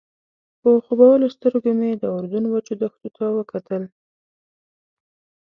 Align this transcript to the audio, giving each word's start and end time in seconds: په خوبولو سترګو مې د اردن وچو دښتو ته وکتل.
په 0.61 0.69
خوبولو 0.85 1.25
سترګو 1.35 1.71
مې 1.79 1.91
د 2.01 2.03
اردن 2.17 2.43
وچو 2.49 2.73
دښتو 2.81 3.07
ته 3.17 3.25
وکتل. 3.37 3.83